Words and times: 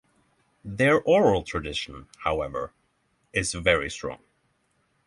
Their 0.65 0.99
oral 0.99 1.43
tradition, 1.43 2.07
however, 2.23 2.73
is 3.33 3.53
very 3.53 3.91
strong. 3.91 4.17